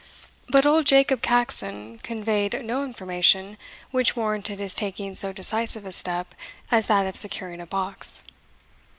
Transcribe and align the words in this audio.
But 0.49 0.65
old 0.65 0.87
Jacob 0.87 1.21
Caxon 1.21 1.99
conveyed 2.01 2.59
no 2.65 2.83
information 2.83 3.55
which 3.91 4.15
warranted 4.15 4.59
his 4.59 4.73
taking 4.73 5.13
so 5.13 5.31
decisive 5.31 5.85
a 5.85 5.91
step 5.91 6.33
as 6.71 6.87
that 6.87 7.05
of 7.05 7.15
securing 7.15 7.61
a 7.61 7.67
box. 7.67 8.23